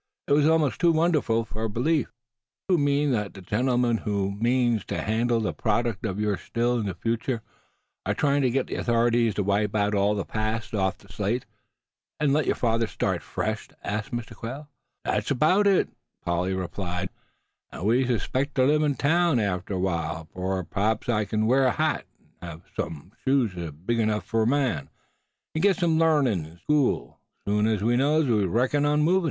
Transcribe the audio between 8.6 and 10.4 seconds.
the authorities to wipe all the